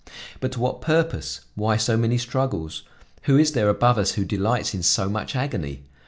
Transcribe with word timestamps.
But 0.39 0.53
to 0.53 0.59
what 0.59 0.81
purpose? 0.81 1.41
Why 1.53 1.77
so 1.77 1.95
many 1.95 2.17
struggles? 2.17 2.81
Who 3.25 3.37
is 3.37 3.51
there 3.51 3.69
above 3.69 3.99
us 3.99 4.13
who 4.13 4.25
delights 4.25 4.73
in 4.73 4.81
so 4.81 5.07
much 5.07 5.35
agony? 5.35 5.83